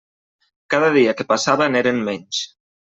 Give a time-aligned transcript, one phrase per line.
[0.75, 2.45] Cada dia que passava n'eren menys.